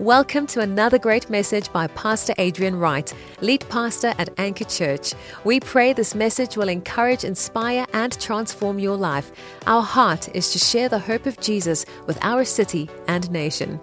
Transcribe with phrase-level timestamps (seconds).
[0.00, 5.12] Welcome to another great message by Pastor Adrian Wright, lead pastor at Anchor Church.
[5.44, 9.30] We pray this message will encourage, inspire, and transform your life.
[9.66, 13.78] Our heart is to share the hope of Jesus with our city and nation.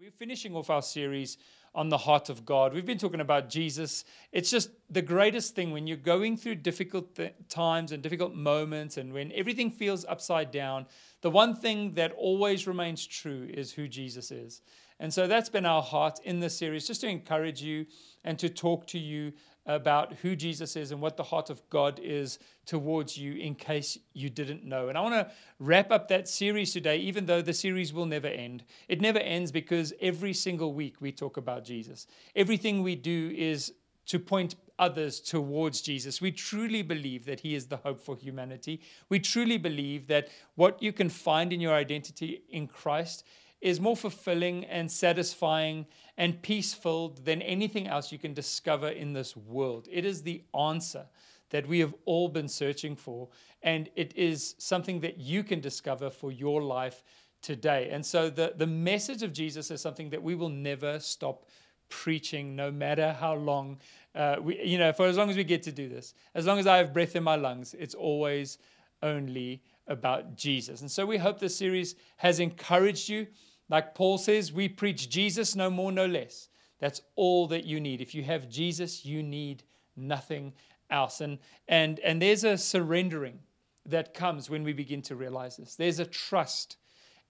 [0.00, 1.36] We're finishing off our series
[1.74, 2.72] on the heart of God.
[2.72, 4.04] We've been talking about Jesus.
[4.30, 8.96] It's just the greatest thing when you're going through difficult th- times and difficult moments
[8.96, 10.86] and when everything feels upside down.
[11.22, 14.62] The one thing that always remains true is who Jesus is.
[15.00, 17.86] And so that's been our heart in this series, just to encourage you
[18.22, 19.32] and to talk to you
[19.66, 23.98] about who Jesus is and what the heart of God is towards you in case
[24.12, 24.88] you didn't know.
[24.88, 28.28] And I want to wrap up that series today, even though the series will never
[28.28, 28.64] end.
[28.88, 32.06] It never ends because every single week we talk about Jesus.
[32.36, 33.72] Everything we do is
[34.06, 36.20] to point others towards Jesus.
[36.20, 38.80] We truly believe that He is the hope for humanity.
[39.08, 43.24] We truly believe that what you can find in your identity in Christ
[43.64, 45.86] is more fulfilling and satisfying
[46.18, 49.88] and peaceful than anything else you can discover in this world.
[49.90, 51.06] It is the answer
[51.48, 53.30] that we have all been searching for,
[53.62, 57.02] and it is something that you can discover for your life
[57.40, 57.88] today.
[57.90, 61.46] And so the, the message of Jesus is something that we will never stop
[61.88, 63.78] preaching, no matter how long,
[64.14, 66.12] uh, we, you know, for as long as we get to do this.
[66.34, 68.58] As long as I have breath in my lungs, it's always
[69.02, 70.82] only about Jesus.
[70.82, 73.26] And so we hope this series has encouraged you.
[73.68, 76.48] Like Paul says, we preach Jesus, no more, no less.
[76.80, 78.00] That's all that you need.
[78.00, 79.62] If you have Jesus, you need
[79.96, 80.52] nothing
[80.90, 81.20] else.
[81.20, 81.38] And,
[81.68, 83.38] and, and there's a surrendering
[83.86, 85.76] that comes when we begin to realize this.
[85.76, 86.76] There's a trust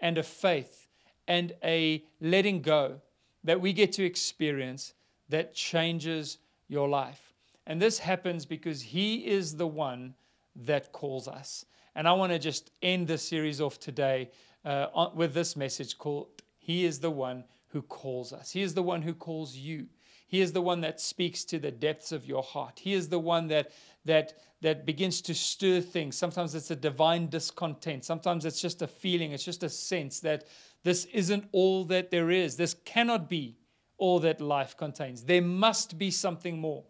[0.01, 0.89] and a faith
[1.29, 3.01] and a letting go
[3.45, 4.95] that we get to experience
[5.29, 7.33] that changes your life.
[7.67, 10.15] And this happens because He is the one
[10.57, 11.65] that calls us.
[11.95, 14.31] And I want to just end this series off today
[14.65, 18.53] uh, with this message called He is the one who calls us.
[18.53, 19.87] He is the one who calls you.
[20.27, 22.81] He is the one that speaks to the depths of your heart.
[22.81, 23.73] He is the one that
[24.05, 26.17] that that begins to stir things.
[26.17, 28.05] Sometimes it's a divine discontent.
[28.05, 29.33] Sometimes it's just a feeling.
[29.33, 30.45] It's just a sense that
[30.83, 32.57] this isn't all that there is.
[32.57, 33.59] This cannot be
[33.99, 35.25] all that life contains.
[35.25, 36.85] There must be something more.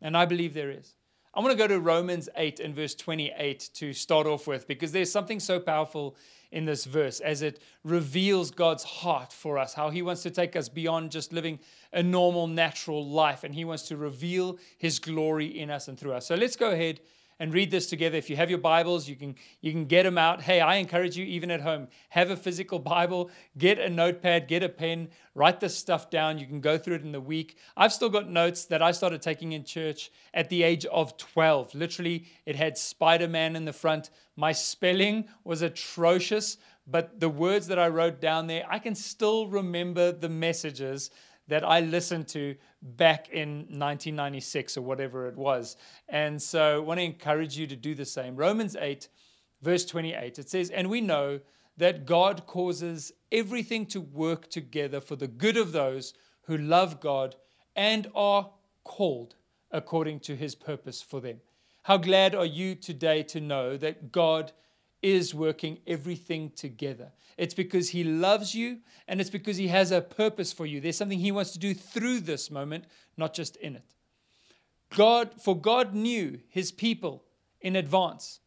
[0.00, 0.94] And I believe there is.
[1.34, 4.92] I want to go to Romans 8 and verse 28 to start off with because
[4.92, 6.14] there's something so powerful
[6.50, 10.56] in this verse as it reveals God's heart for us, how He wants to take
[10.56, 11.58] us beyond just living
[11.94, 16.12] a normal, natural life, and He wants to reveal His glory in us and through
[16.12, 16.26] us.
[16.26, 17.00] So let's go ahead
[17.42, 18.16] and read this together.
[18.16, 20.42] If you have your Bibles, you can you can get them out.
[20.42, 24.62] Hey, I encourage you even at home, have a physical Bible, get a notepad, get
[24.62, 26.38] a pen, write this stuff down.
[26.38, 27.56] You can go through it in the week.
[27.76, 31.74] I've still got notes that I started taking in church at the age of 12.
[31.74, 34.10] Literally, it had Spider-Man in the front.
[34.36, 39.48] My spelling was atrocious, but the words that I wrote down there, I can still
[39.48, 41.10] remember the messages
[41.48, 45.76] that I listened to back in 1996 or whatever it was.
[46.08, 48.36] And so I want to encourage you to do the same.
[48.36, 49.08] Romans 8,
[49.60, 51.40] verse 28, it says, And we know
[51.76, 57.36] that God causes everything to work together for the good of those who love God
[57.74, 58.50] and are
[58.84, 59.36] called
[59.70, 61.40] according to his purpose for them.
[61.84, 64.52] How glad are you today to know that God
[65.02, 67.10] is working everything together.
[67.36, 70.80] It's because He loves you and it's because He has a purpose for you.
[70.80, 72.84] There's something He wants to do through this moment,
[73.16, 73.84] not just in it.
[74.90, 77.24] God, for God knew His people
[77.60, 78.40] in advance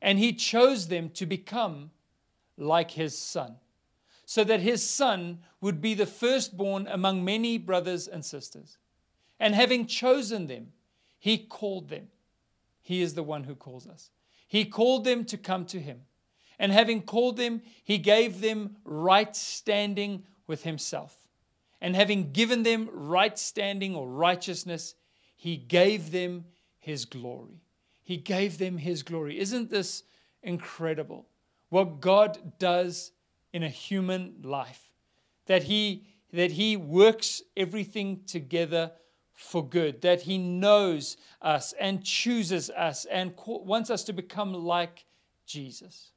[0.00, 1.92] and He chose them to become
[2.58, 3.56] like His Son,
[4.26, 8.76] so that His Son would be the firstborn among many brothers and sisters.
[9.40, 10.72] And having chosen them,
[11.18, 12.08] He called them.
[12.82, 14.10] He is the one who calls us.
[14.52, 16.02] He called them to come to him.
[16.58, 21.16] And having called them, he gave them right standing with himself.
[21.80, 24.94] And having given them right standing or righteousness,
[25.38, 26.44] he gave them
[26.78, 27.62] his glory.
[28.02, 29.40] He gave them his glory.
[29.40, 30.02] Isn't this
[30.42, 31.28] incredible?
[31.70, 33.12] What God does
[33.54, 34.92] in a human life.
[35.46, 38.92] That he that he works everything together
[39.34, 45.04] for good, that He knows us and chooses us and wants us to become like
[45.46, 46.12] Jesus,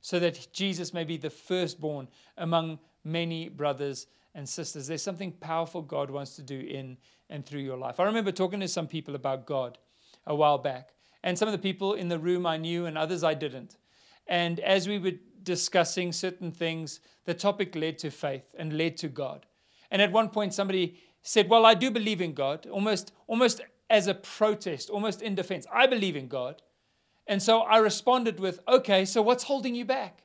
[0.00, 4.86] so that Jesus may be the firstborn among many brothers and sisters.
[4.86, 6.96] There's something powerful God wants to do in
[7.30, 8.00] and through your life.
[8.00, 9.78] I remember talking to some people about God
[10.26, 10.90] a while back,
[11.22, 13.76] and some of the people in the room I knew and others I didn't.
[14.26, 19.08] And as we were discussing certain things, the topic led to faith and led to
[19.08, 19.46] God.
[19.90, 24.06] And at one point, somebody said, Well, I do believe in God, almost, almost as
[24.06, 25.66] a protest, almost in defense.
[25.72, 26.62] I believe in God.
[27.26, 30.22] And so I responded with, okay, so what's holding you back?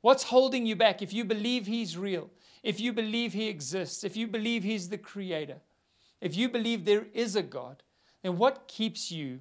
[0.00, 2.30] What's holding you back if you believe He's real,
[2.62, 5.58] if you believe He exists, if you believe He's the Creator,
[6.20, 7.82] if you believe there is a God,
[8.22, 9.40] then what keeps you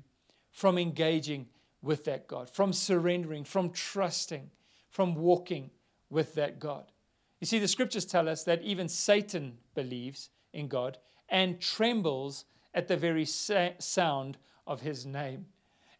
[0.51, 1.47] from engaging
[1.81, 4.49] with that God, from surrendering, from trusting,
[4.89, 5.71] from walking
[6.09, 6.91] with that God?
[7.39, 10.97] You see, the scriptures tell us that even Satan believes in God
[11.29, 15.47] and trembles at the very sound of his name.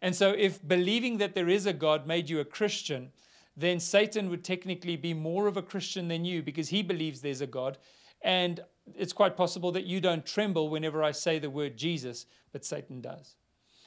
[0.00, 3.10] And so, if believing that there is a God made you a Christian,
[3.56, 7.40] then Satan would technically be more of a Christian than you because he believes there's
[7.40, 7.78] a God.
[8.22, 8.60] And
[8.94, 13.00] it's quite possible that you don't tremble whenever I say the word Jesus, but Satan
[13.00, 13.34] does.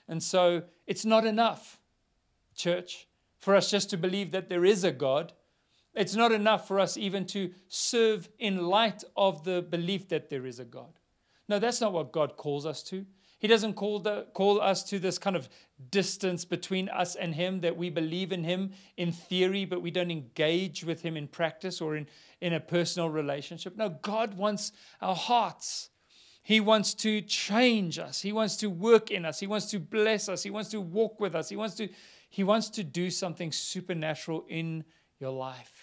[0.10, 1.80] And so, it's not enough,
[2.56, 3.08] church,
[3.40, 5.32] for us just to believe that there is a God.
[5.94, 10.46] It's not enough for us even to serve in light of the belief that there
[10.46, 11.00] is a God.
[11.50, 13.06] No, that's not what God calls us to.
[13.40, 15.50] He doesn't call, the, call us to this kind of
[15.90, 20.12] distance between us and Him that we believe in Him in theory, but we don't
[20.12, 22.08] engage with Him in practice or in,
[22.40, 23.76] in a personal relationship.
[23.76, 24.72] No, God wants
[25.02, 25.90] our hearts.
[26.44, 28.22] He wants to change us.
[28.22, 29.40] He wants to work in us.
[29.40, 30.44] He wants to bless us.
[30.44, 31.50] He wants to walk with us.
[31.50, 31.90] He wants to,
[32.30, 34.84] he wants to do something supernatural in
[35.20, 35.81] your life.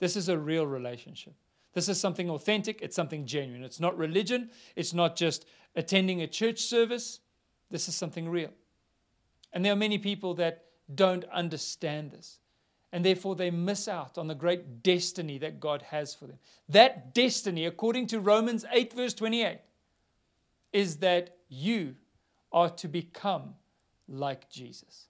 [0.00, 1.34] This is a real relationship.
[1.72, 3.62] This is something authentic, it's something genuine.
[3.62, 7.20] It's not religion, it's not just attending a church service.
[7.70, 8.50] This is something real.
[9.52, 12.38] And there are many people that don't understand this.
[12.92, 16.38] And therefore, they miss out on the great destiny that God has for them.
[16.68, 19.60] That destiny, according to Romans 8, verse 28,
[20.72, 21.94] is that you
[22.52, 23.54] are to become
[24.08, 25.06] like Jesus.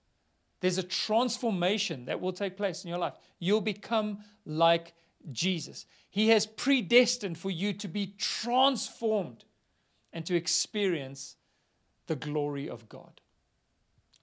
[0.61, 3.13] There's a transformation that will take place in your life.
[3.39, 4.93] You'll become like
[5.31, 5.85] Jesus.
[6.09, 9.43] He has predestined for you to be transformed
[10.13, 11.35] and to experience
[12.07, 13.21] the glory of God.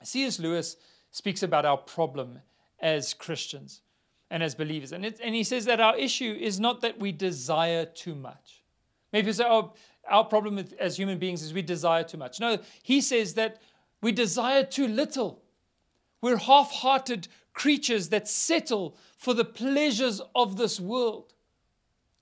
[0.02, 0.38] C.S.
[0.38, 0.76] Lewis
[1.10, 2.38] speaks about our problem
[2.80, 3.80] as Christians
[4.30, 4.92] and as believers.
[4.92, 8.62] And, it, and he says that our issue is not that we desire too much.
[9.12, 9.72] Maybe you say, oh,
[10.08, 12.40] our problem as human beings is we desire too much.
[12.40, 13.60] No, he says that
[14.02, 15.42] we desire too little.
[16.20, 21.34] We're half hearted creatures that settle for the pleasures of this world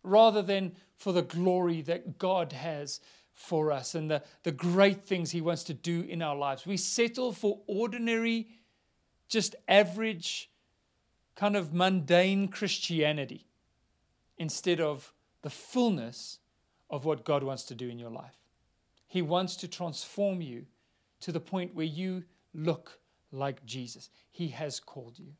[0.03, 3.01] rather than for the glory that God has
[3.35, 6.67] for us and the, the great things He wants to do in our lives.
[6.67, 8.49] We settle for ordinary,
[9.29, 10.51] just average,
[11.35, 13.47] kind of mundane Christianity
[14.39, 15.13] instead of
[15.43, 16.39] the fullness
[16.89, 18.39] of what God wants to do in your life.
[19.07, 20.67] He wants to transform you
[21.21, 23.01] to the point where you look
[23.37, 24.11] like Jesus.
[24.31, 25.33] He has called you.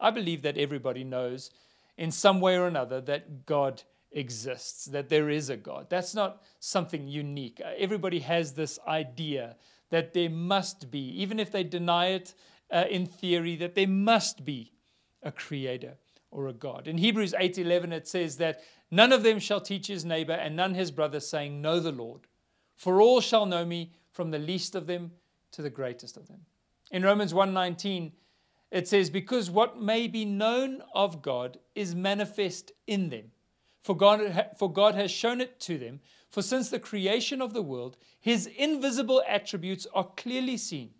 [0.00, 1.50] I believe that everybody knows
[1.96, 5.86] in some way or another that God exists, that there is a God.
[5.88, 7.60] That's not something unique.
[7.64, 9.56] Uh, everybody has this idea
[9.90, 12.34] that there must be, even if they deny it
[12.70, 14.72] uh, in theory, that there must be
[15.22, 15.94] a creator
[16.30, 16.88] or a God.
[16.88, 18.60] In Hebrews 8:11 it says that
[18.90, 22.22] none of them shall teach his neighbor and none his brother saying know the Lord,
[22.74, 25.12] for all shall know me from the least of them
[25.52, 26.46] to the greatest of them.
[26.90, 28.12] In Romans 1:19
[28.70, 33.30] it says because what may be known of God is manifest in them
[33.86, 36.00] for God, for God has shown it to them.
[36.28, 40.90] For since the creation of the world, his invisible attributes are clearly seen,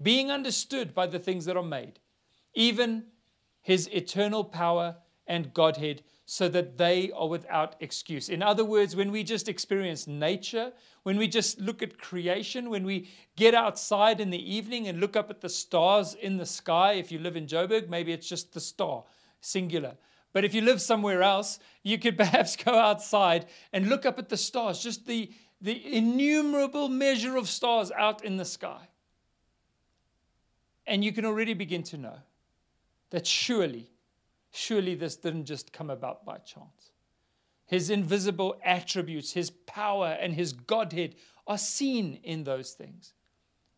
[0.00, 2.00] being understood by the things that are made,
[2.52, 3.06] even
[3.62, 8.28] his eternal power and Godhead, so that they are without excuse.
[8.28, 12.84] In other words, when we just experience nature, when we just look at creation, when
[12.84, 16.92] we get outside in the evening and look up at the stars in the sky,
[16.92, 19.04] if you live in Joburg, maybe it's just the star,
[19.40, 19.94] singular.
[20.32, 24.28] But if you live somewhere else, you could perhaps go outside and look up at
[24.28, 28.88] the stars, just the, the innumerable measure of stars out in the sky.
[30.86, 32.18] And you can already begin to know
[33.10, 33.90] that surely,
[34.52, 36.92] surely this didn't just come about by chance.
[37.66, 41.16] His invisible attributes, his power, and his Godhead
[41.46, 43.14] are seen in those things.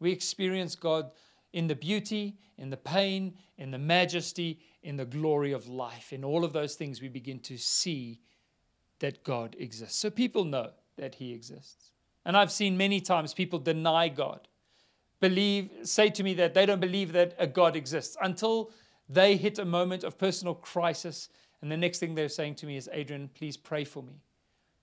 [0.01, 1.13] We experience God
[1.53, 6.13] in the beauty, in the pain, in the majesty, in the glory of life.
[6.13, 8.21] In all of those things, we begin to see
[8.99, 9.99] that God exists.
[9.99, 11.93] So people know that He exists.
[12.25, 14.49] And I've seen many times people deny God,
[15.21, 18.71] believe, say to me that they don't believe that a God exists until
[19.09, 21.29] they hit a moment of personal crisis.
[21.63, 24.21] And the next thing they're saying to me is, Adrian, please pray for me.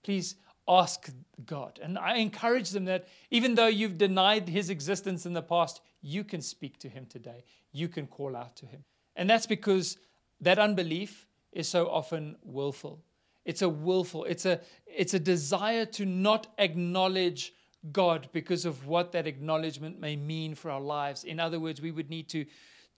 [0.02, 0.36] Please
[0.68, 1.10] ask
[1.46, 1.80] God.
[1.82, 6.24] And I encourage them that even though you've denied his existence in the past, you
[6.24, 7.44] can speak to him today.
[7.72, 8.84] You can call out to him.
[9.16, 9.98] And that's because
[10.40, 13.02] that unbelief is so often willful.
[13.44, 17.52] It's a willful, it's a, it's a desire to not acknowledge
[17.90, 21.24] God because of what that acknowledgement may mean for our lives.
[21.24, 22.46] In other words, we would need to,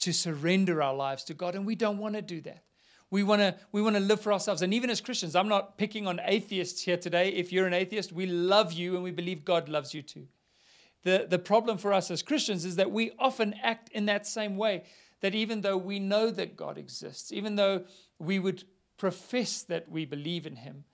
[0.00, 2.64] to surrender our lives to God, and we don't want to do that.
[3.10, 4.62] We want to we want to live for ourselves.
[4.62, 7.28] And even as Christians, I'm not picking on atheists here today.
[7.28, 10.26] If you're an atheist, we love you and we believe God loves you too.
[11.04, 14.56] The, the problem for us as Christians is that we often act in that same
[14.56, 14.84] way.
[15.20, 17.84] That even though we know that God exists, even though
[18.18, 18.64] we would
[18.96, 20.84] profess that we believe in Him,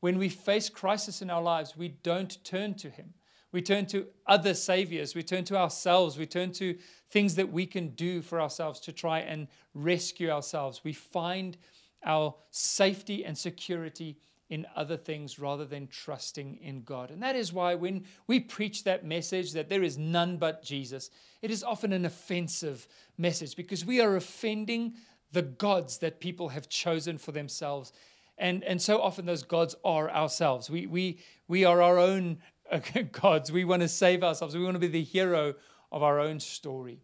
[0.00, 3.14] when we face crisis in our lives, we don't turn to Him.
[3.52, 5.14] We turn to other saviors.
[5.14, 6.16] We turn to ourselves.
[6.16, 6.76] We turn to
[7.10, 10.82] things that we can do for ourselves to try and rescue ourselves.
[10.84, 11.56] We find
[12.04, 14.16] our safety and security
[14.48, 17.10] in other things rather than trusting in God.
[17.10, 21.10] And that is why when we preach that message that there is none but Jesus,
[21.40, 24.94] it is often an offensive message because we are offending
[25.32, 27.92] the gods that people have chosen for themselves.
[28.38, 30.68] And, and so often those gods are ourselves.
[30.68, 32.38] We, we, we are our own
[33.12, 33.50] gods.
[33.52, 34.56] We want to save ourselves.
[34.56, 35.54] We want to be the hero
[35.92, 37.00] of our own story.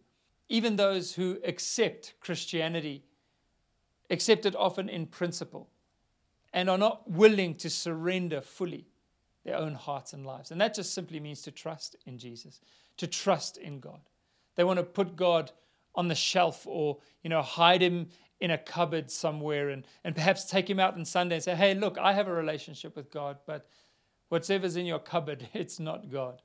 [0.49, 3.03] Even those who accept Christianity
[4.09, 5.69] accept it often in principle
[6.53, 8.87] and are not willing to surrender fully
[9.43, 10.51] their own hearts and lives.
[10.51, 12.61] And that just simply means to trust in Jesus,
[12.97, 13.99] to trust in God.
[14.55, 15.51] They want to put God
[15.95, 18.07] on the shelf or, you know, hide him
[18.39, 21.73] in a cupboard somewhere and, and perhaps take him out on Sunday and say, hey,
[21.73, 23.67] look, I have a relationship with God, but
[24.29, 26.41] whatever's in your cupboard, it's not God.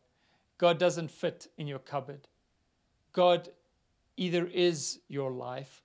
[0.59, 2.29] God doesn't fit in your cupboard.
[3.13, 3.49] God
[4.17, 5.83] either is your life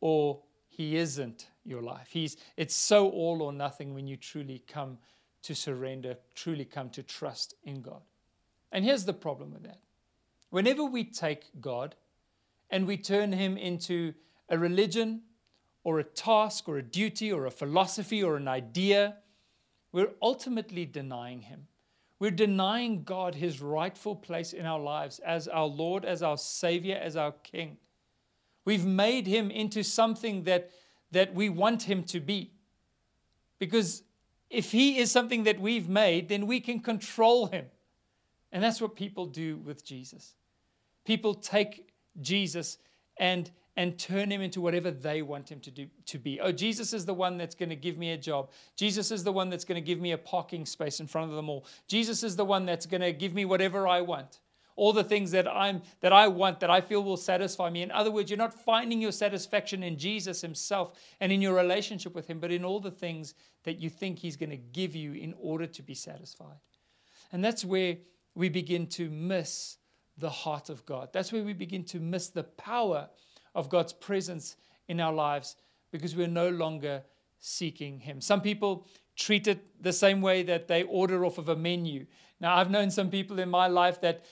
[0.00, 2.08] or he isn't your life.
[2.10, 4.98] He's, it's so all or nothing when you truly come
[5.42, 8.02] to surrender, truly come to trust in God.
[8.72, 9.80] And here's the problem with that.
[10.50, 11.96] Whenever we take God
[12.70, 14.14] and we turn him into
[14.48, 15.22] a religion
[15.84, 19.16] or a task or a duty or a philosophy or an idea,
[19.92, 21.66] we're ultimately denying him.
[22.18, 27.00] We're denying God his rightful place in our lives as our Lord, as our Savior,
[27.02, 27.78] as our King.
[28.64, 30.70] We've made him into something that,
[31.12, 32.52] that we want him to be.
[33.58, 34.02] Because
[34.50, 37.66] if he is something that we've made, then we can control him.
[38.52, 40.34] And that's what people do with Jesus.
[41.04, 41.88] People take
[42.20, 42.78] Jesus
[43.16, 46.40] and and turn him into whatever they want him to do to be.
[46.40, 48.50] Oh, Jesus is the one that's going to give me a job.
[48.76, 51.36] Jesus is the one that's going to give me a parking space in front of
[51.36, 51.66] the mall.
[51.86, 54.40] Jesus is the one that's going to give me whatever I want
[54.80, 57.82] all the things that I'm that I want that I feel will satisfy me.
[57.82, 62.14] In other words, you're not finding your satisfaction in Jesus himself and in your relationship
[62.14, 63.34] with him, but in all the things
[63.64, 66.56] that you think he's going to give you in order to be satisfied.
[67.30, 67.98] And that's where
[68.34, 69.76] we begin to miss
[70.16, 71.10] the heart of God.
[71.12, 73.10] That's where we begin to miss the power
[73.54, 74.56] of God's presence
[74.88, 75.56] in our lives
[75.92, 77.02] because we're no longer
[77.38, 78.20] seeking Him.
[78.20, 82.06] Some people treat it the same way that they order off of a menu.
[82.40, 84.24] Now, I've known some people in my life that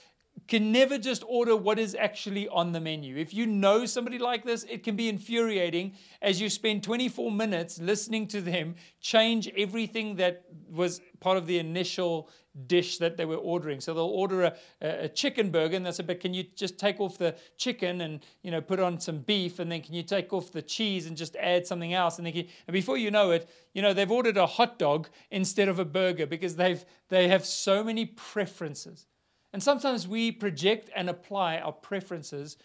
[0.46, 3.16] can never just order what is actually on the menu.
[3.16, 7.80] If you know somebody like this, it can be infuriating as you spend 24 minutes
[7.80, 12.30] listening to them change everything that was part of the initial
[12.66, 13.80] dish that they were ordering.
[13.80, 17.00] So they'll order a, a chicken burger and they'll say, but can you just take
[17.00, 20.32] off the chicken and you know put on some beef and then can you take
[20.32, 22.18] off the cheese and just add something else?
[22.18, 25.08] And, they can, and before you know it, you know they've ordered a hot dog
[25.30, 29.06] instead of a burger because they've they have so many preferences.
[29.52, 32.56] And sometimes we project and apply our preferences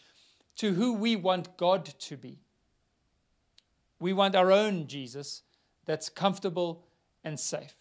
[0.58, 2.40] to who we want God to be.
[4.00, 5.44] We want our own Jesus
[5.86, 6.84] that's comfortable
[7.24, 7.76] and safe.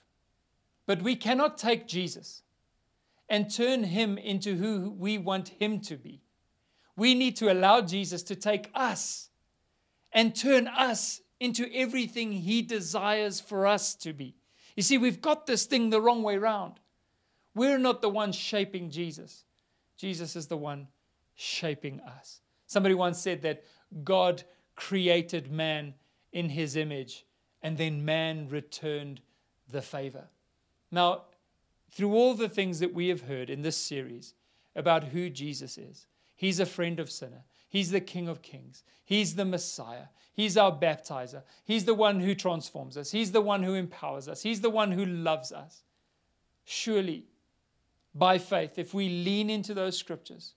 [0.87, 2.43] But we cannot take Jesus
[3.29, 6.21] and turn him into who we want him to be.
[6.97, 9.31] We need to allow Jesus to take us
[10.13, 14.37] and turn us into everything he desires for us to be.
[14.77, 16.75] You see, we've got this thing the wrong way around.
[17.55, 19.45] We're not the ones shaping Jesus,
[19.97, 20.89] Jesus is the one
[21.35, 22.41] shaping us.
[22.67, 23.65] Somebody once said that
[24.05, 24.43] God
[24.75, 25.95] created man
[26.33, 27.27] in his image,
[27.63, 29.21] and then man returned
[29.71, 30.25] the favor.
[30.91, 31.25] Now,
[31.91, 34.35] through all the things that we have heard in this series
[34.75, 37.45] about who Jesus is, he's a friend of sinner.
[37.69, 38.83] He's the King of Kings.
[39.05, 40.07] He's the Messiah.
[40.35, 41.43] He's our baptizer.
[41.65, 43.11] He's the one who transforms us.
[43.11, 44.43] He's the one who empowers us.
[44.43, 45.83] He's the one who loves us.
[46.65, 47.25] Surely
[48.15, 50.55] by faith, if we lean into those scriptures,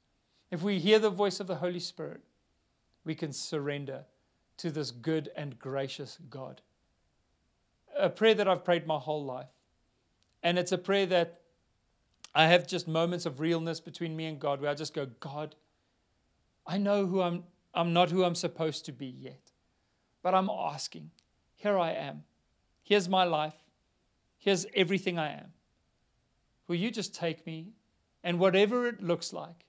[0.52, 2.22] if we hear the voice of the Holy Spirit,
[3.04, 4.06] we can surrender
[4.58, 6.62] to this good and gracious God.
[7.98, 9.48] A prayer that I've prayed my whole life.
[10.44, 11.42] And it's a prayer that
[12.34, 15.56] I have just moments of realness between me and God where I just go, God,
[16.68, 17.44] I know who I'm,
[17.74, 19.52] I'm not who I'm supposed to be yet,
[20.22, 21.12] but I'm asking.
[21.56, 22.24] Here I am.
[22.84, 23.56] Here's my life.
[24.38, 25.54] Here's everything I am.
[26.68, 27.74] Will you just take me
[28.24, 29.66] and whatever it looks like,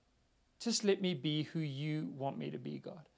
[0.58, 3.08] just let me be who you want me to be, God.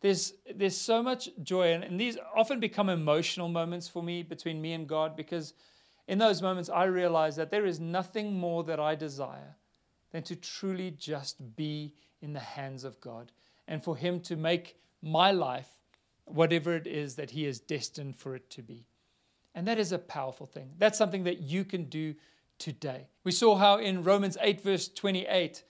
[0.00, 4.60] there's there's so much joy and, and these often become emotional moments for me between
[4.60, 5.54] me and God because
[6.08, 9.56] in those moments I realize that there is nothing more that I desire
[10.12, 13.32] than to truly just be in the hands of God
[13.68, 15.68] and for him to make my life
[16.24, 18.86] whatever it is that he is destined for it to be.
[19.54, 20.70] And that is a powerful thing.
[20.78, 22.14] That's something that you can do
[22.58, 23.08] today.
[23.24, 25.62] We saw how in Romans 8 verse 28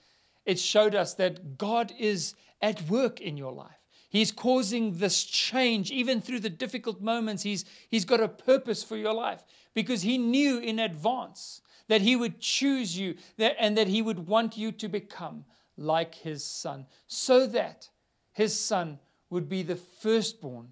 [0.45, 3.77] it showed us that God is at work in your life.
[4.09, 7.43] He's causing this change even through the difficult moments.
[7.43, 12.15] He's, he's got a purpose for your life because He knew in advance that He
[12.15, 15.43] would choose you and that He would want you to become
[15.75, 17.89] like His Son so that
[18.31, 20.69] His Son would be the firstborn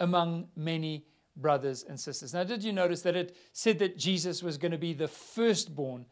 [0.00, 2.34] among many brothers and sisters.
[2.34, 6.06] Now, did you notice that it said that Jesus was going to be the firstborn,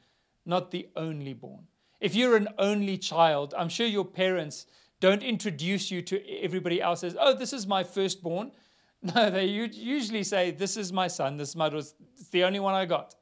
[0.47, 1.67] not the only born?
[2.01, 4.67] If you're an only child, I'm sure your parents
[5.01, 8.53] don't introduce you to everybody else as, oh, this is my firstborn.
[9.03, 11.87] No, they usually say, this is my son, this is my daughter,
[12.19, 13.15] it's the only one I got.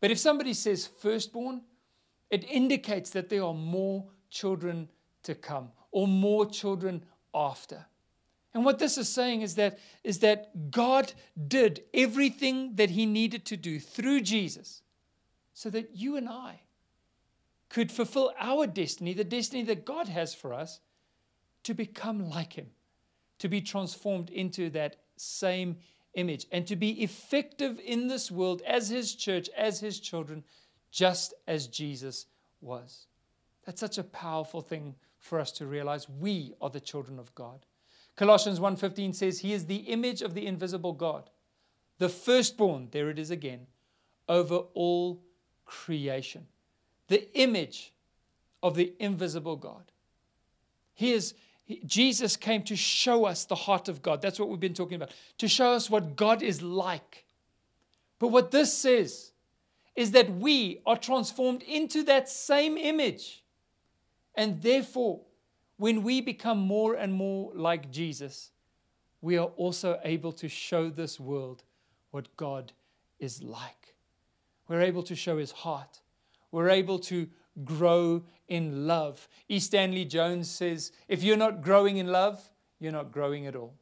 [0.00, 1.62] But if somebody says firstborn,
[2.28, 4.88] it indicates that there are more children
[5.22, 7.86] to come or more children after.
[8.52, 11.12] And what this is saying is that, is that God
[11.48, 14.82] did everything that he needed to do through Jesus
[15.54, 16.62] so that you and I
[17.68, 20.80] could fulfill our destiny, the destiny that God has for us,
[21.62, 22.66] to become like Him,
[23.38, 25.76] to be transformed into that same
[26.14, 30.42] image, and to be effective in this world as His church, as His children,
[30.90, 32.26] just as Jesus
[32.60, 33.06] was.
[33.64, 36.08] That's such a powerful thing for us to realize.
[36.08, 37.66] We are the children of God.
[38.16, 41.30] Colossians 1:15 says he is the image of the invisible God,
[41.98, 43.66] the firstborn, there it is again,
[44.28, 45.22] over all
[45.64, 46.46] creation
[47.10, 47.92] the image
[48.62, 49.82] of the invisible God.
[50.94, 51.34] He is,
[51.84, 54.22] Jesus came to show us the heart of God.
[54.22, 57.26] That's what we've been talking about, to show us what God is like.
[58.20, 59.32] But what this says
[59.96, 63.42] is that we are transformed into that same image.
[64.36, 65.22] And therefore,
[65.80, 68.52] when we become more and more like Jesus,
[69.20, 71.64] we are also able to show this world
[72.12, 72.72] what God
[73.18, 73.94] is like.
[74.68, 76.00] We're able to show his heart
[76.50, 77.28] we're able to
[77.64, 79.28] grow in love.
[79.48, 79.58] E.
[79.58, 83.74] Stanley Jones says, if you're not growing in love, you're not growing at all.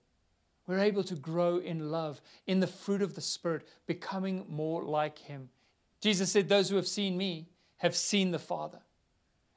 [0.66, 5.18] We're able to grow in love, in the fruit of the Spirit, becoming more like
[5.18, 5.48] Him.
[6.02, 8.80] Jesus said, Those who have seen me have seen the Father.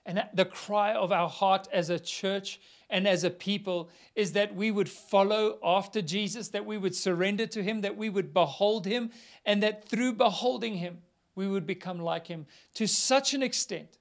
[0.06, 2.60] And the cry of our heart as a church
[2.90, 7.46] and as a people is that we would follow after Jesus, that we would surrender
[7.48, 9.12] to Him, that we would behold Him,
[9.46, 11.00] and that through beholding Him,
[11.36, 13.98] we would become like him to such an extent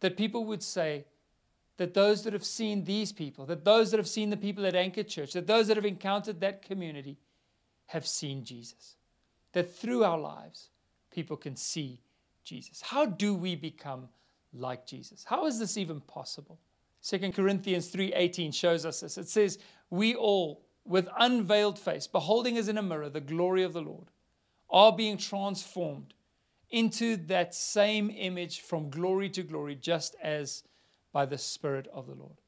[0.00, 1.04] that people would say
[1.76, 4.74] that those that have seen these people, that those that have seen the people at
[4.74, 7.18] Anchor Church, that those that have encountered that community
[7.86, 8.96] have seen Jesus.
[9.52, 10.70] That through our lives,
[11.10, 12.00] people can see
[12.44, 12.80] Jesus.
[12.80, 14.08] How do we become
[14.52, 15.24] like Jesus?
[15.24, 16.58] How is this even possible?
[17.02, 19.18] 2 Corinthians 3:18 shows us this.
[19.18, 19.58] It says,
[19.90, 24.10] "We all with unveiled face, beholding as in a mirror the glory of the Lord,
[24.70, 26.14] are being transformed
[26.70, 30.64] into that same image from glory to glory, just as
[31.12, 32.40] by the Spirit of the Lord.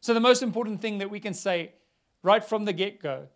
[0.00, 1.72] So, the most important thing that we can say
[2.22, 3.28] right from the get go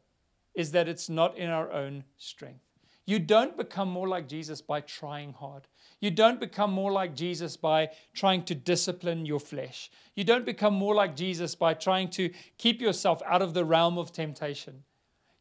[0.55, 2.66] is that it's not in our own strength.
[3.07, 5.69] You don't become more like Jesus by trying hard.
[6.01, 9.91] You don't become more like Jesus by trying to discipline your flesh.
[10.17, 13.97] You don't become more like Jesus by trying to keep yourself out of the realm
[13.97, 14.83] of temptation.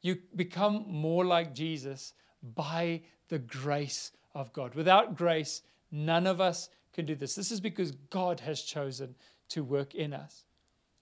[0.01, 4.75] You become more like Jesus by the grace of God.
[4.75, 7.34] Without grace, none of us can do this.
[7.34, 9.15] This is because God has chosen
[9.49, 10.43] to work in us.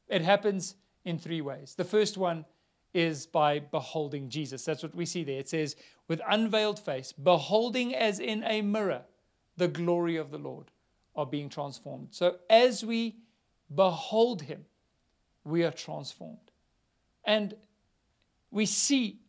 [0.08, 1.76] It happens in three ways.
[1.76, 2.46] The first one
[2.94, 4.64] is by beholding Jesus.
[4.66, 5.40] That's what we see there.
[5.40, 5.76] It says,
[6.08, 9.02] with unveiled face, beholding as in a mirror
[9.58, 10.66] the glory of the Lord,
[11.16, 12.08] are being transformed.
[12.12, 13.16] So as we
[13.74, 14.66] behold him,
[15.44, 16.52] we are transformed.
[17.24, 17.56] And
[18.52, 19.20] we see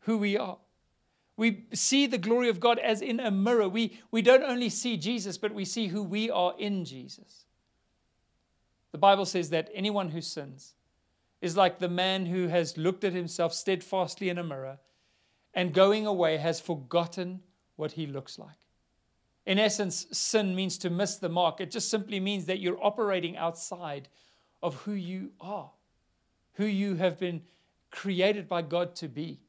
[0.00, 0.58] who we are.
[1.36, 3.68] We see the glory of God as in a mirror.
[3.68, 7.44] We, we don't only see Jesus, but we see who we are in Jesus.
[8.92, 10.74] The Bible says that anyone who sins
[11.40, 14.78] is like the man who has looked at himself steadfastly in a mirror
[15.54, 17.40] and going away has forgotten
[17.76, 18.56] what he looks like.
[19.46, 21.60] In essence, sin means to miss the mark.
[21.60, 24.08] It just simply means that you're operating outside
[24.62, 25.70] of who you are,
[26.54, 27.42] who you have been
[27.90, 29.40] created by God to be.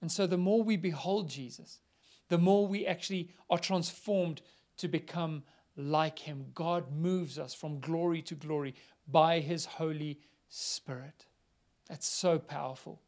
[0.00, 1.80] And so the more we behold Jesus,
[2.28, 4.40] the more we actually are transformed
[4.78, 5.42] to become
[5.76, 6.46] like him.
[6.54, 8.74] God moves us from glory to glory
[9.06, 11.26] by his Holy Spirit.
[11.88, 13.00] That's so powerful.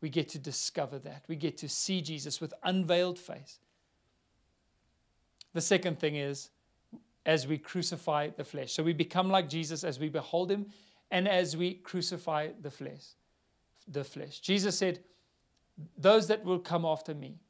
[0.00, 1.24] We get to discover that.
[1.28, 3.58] We get to see Jesus with unveiled face.
[5.52, 6.50] The second thing is
[7.26, 8.72] as we crucify the flesh.
[8.72, 10.66] So we become like Jesus as we behold him
[11.10, 13.14] and as we crucify the flesh.
[13.88, 14.40] The flesh.
[14.40, 15.00] Jesus said,
[15.98, 17.40] Those that will come after me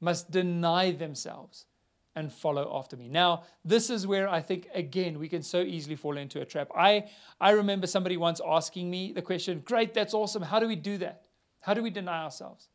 [0.00, 1.66] must deny themselves
[2.16, 3.08] and follow after me.
[3.08, 6.68] Now, this is where I think, again, we can so easily fall into a trap.
[6.76, 7.04] I,
[7.40, 10.42] I remember somebody once asking me the question, Great, that's awesome.
[10.42, 11.26] How do we do that?
[11.60, 12.68] How do we deny ourselves?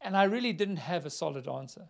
[0.00, 1.88] And I really didn't have a solid answer.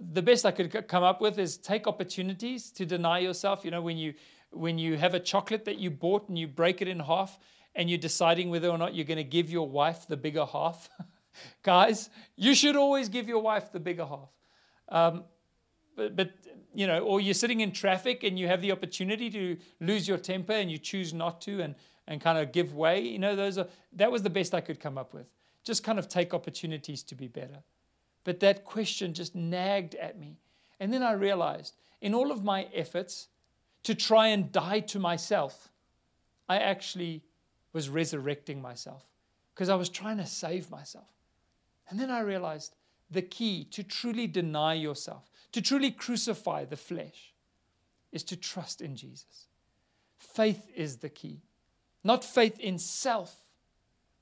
[0.00, 3.64] The best I could come up with is take opportunities to deny yourself.
[3.64, 4.14] You know, when you
[4.50, 7.38] when you have a chocolate that you bought and you break it in half
[7.74, 10.90] and you're deciding whether or not you're going to give your wife the bigger half.
[11.62, 14.30] Guys, you should always give your wife the bigger half.
[14.92, 15.24] Um,
[15.96, 16.30] but, but,
[16.74, 20.18] you know, or you're sitting in traffic and you have the opportunity to lose your
[20.18, 21.74] temper and you choose not to and,
[22.06, 23.00] and kind of give way.
[23.00, 25.26] You know, those are, that was the best I could come up with.
[25.64, 27.62] Just kind of take opportunities to be better.
[28.24, 30.38] But that question just nagged at me.
[30.78, 33.28] And then I realized in all of my efforts
[33.84, 35.72] to try and die to myself,
[36.48, 37.22] I actually
[37.72, 39.04] was resurrecting myself
[39.54, 41.08] because I was trying to save myself.
[41.88, 42.74] And then I realized
[43.12, 47.32] the key to truly deny yourself, to truly crucify the flesh,
[48.10, 49.46] is to trust in Jesus.
[50.16, 51.42] Faith is the key.
[52.04, 53.36] Not faith in self,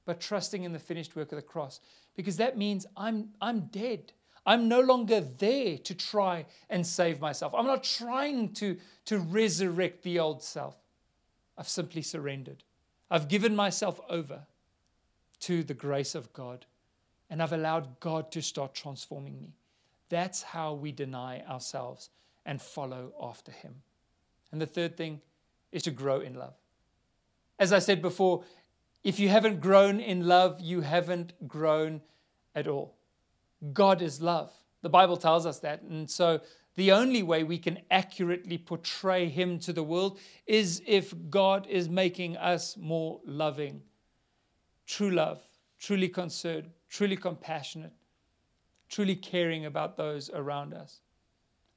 [0.05, 1.81] but trusting in the finished work of the cross.
[2.16, 4.12] Because that means I'm, I'm dead.
[4.46, 7.55] I'm no longer there to try and save myself.
[7.55, 8.76] I'm not trying to,
[9.07, 10.76] to resurrect the old self.
[11.57, 12.64] I've simply surrendered.
[13.11, 14.46] I've given myself over
[15.40, 16.66] to the grace of God
[17.31, 19.55] and I've allowed God to start transforming me.
[20.09, 22.11] That's how we deny ourselves
[22.45, 23.77] and follow after Him.
[24.53, 25.21] And the third thing
[25.71, 26.55] is to grow in love.
[27.59, 28.43] As I said before,
[29.05, 32.01] if you haven't grown in love, you haven't grown
[32.55, 32.97] at all.
[33.73, 34.53] God is love.
[34.83, 35.83] The Bible tells us that.
[35.83, 36.40] And so
[36.77, 41.88] the only way we can accurately portray Him to the world is if God is
[41.88, 43.83] making us more loving.
[44.87, 45.40] True love,
[45.81, 47.93] truly concerned, truly compassionate,
[48.88, 51.01] truly caring about those around us.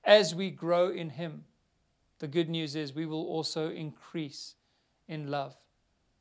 [0.04, 1.46] As we grow in Him,
[2.20, 4.56] the good news is we will also increase
[5.08, 5.56] in love.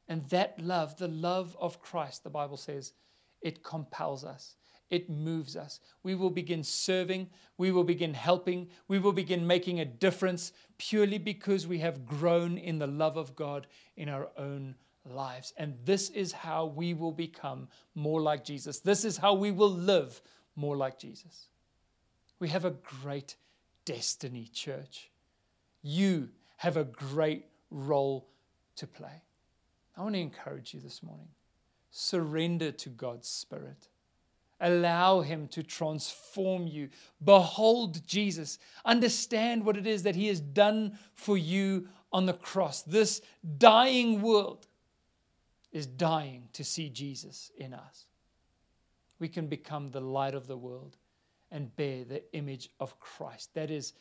[0.09, 2.93] And that love, the love of Christ, the Bible says,
[3.41, 4.57] it compels us.
[4.91, 5.81] It moves us.
[6.03, 7.31] We will begin serving.
[7.57, 8.69] We will begin helping.
[8.89, 13.35] We will begin making a difference purely because we have grown in the love of
[13.35, 13.67] God
[13.97, 15.53] in our own lives.
[15.57, 18.81] And this is how we will become more like Jesus.
[18.81, 20.21] This is how we will live
[20.57, 21.49] more like Jesus.
[22.39, 22.71] We have a
[23.03, 23.37] great
[23.85, 25.11] destiny, church.
[25.83, 28.29] You have a great role
[28.77, 29.23] to play.
[29.97, 31.29] I want to encourage you this morning.
[31.91, 33.89] Surrender to God's Spirit.
[34.61, 36.89] Allow Him to transform you.
[37.25, 38.59] Behold Jesus.
[38.85, 42.83] Understand what it is that He has done for you on the cross.
[42.83, 43.21] This
[43.59, 44.67] dying world
[45.73, 48.07] is dying to see Jesus in us.
[49.19, 50.97] We can become the light of the world
[51.51, 53.55] and bear the image of Christ.
[53.55, 53.93] That is,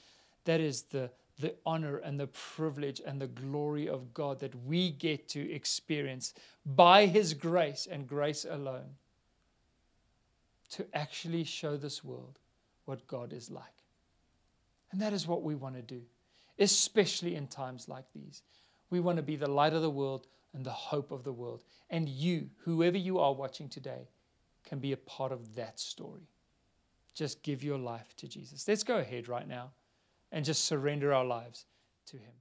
[0.45, 4.91] that is the, the honor and the privilege and the glory of God that we
[4.91, 6.33] get to experience
[6.65, 8.95] by His grace and grace alone
[10.71, 12.39] to actually show this world
[12.85, 13.63] what God is like.
[14.91, 16.01] And that is what we want to do,
[16.59, 18.41] especially in times like these.
[18.89, 21.63] We want to be the light of the world and the hope of the world.
[21.89, 24.09] And you, whoever you are watching today,
[24.63, 26.29] can be a part of that story.
[27.13, 28.67] Just give your life to Jesus.
[28.67, 29.71] Let's go ahead right now
[30.31, 31.65] and just surrender our lives
[32.07, 32.33] to Him.